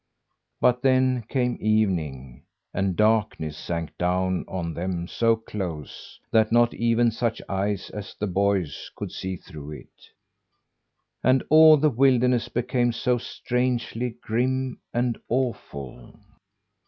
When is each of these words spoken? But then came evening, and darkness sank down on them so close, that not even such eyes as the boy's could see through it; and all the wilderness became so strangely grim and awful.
But 0.59 0.81
then 0.81 1.25
came 1.29 1.59
evening, 1.61 2.41
and 2.73 2.95
darkness 2.95 3.55
sank 3.55 3.95
down 3.99 4.45
on 4.47 4.73
them 4.73 5.07
so 5.07 5.35
close, 5.35 6.19
that 6.31 6.51
not 6.51 6.73
even 6.73 7.11
such 7.11 7.39
eyes 7.47 7.91
as 7.91 8.15
the 8.15 8.25
boy's 8.25 8.89
could 8.95 9.11
see 9.11 9.35
through 9.35 9.73
it; 9.73 10.09
and 11.23 11.43
all 11.51 11.77
the 11.77 11.91
wilderness 11.91 12.49
became 12.49 12.91
so 12.91 13.19
strangely 13.19 14.17
grim 14.23 14.79
and 14.91 15.19
awful. 15.29 16.15